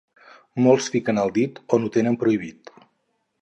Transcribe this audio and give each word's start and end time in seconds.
Molts 0.67 0.87
fiquen 0.95 1.21
el 1.25 1.33
dit 1.35 1.61
on 1.79 1.85
ho 1.89 1.93
tenen 1.99 2.19
prohibit. 2.25 2.73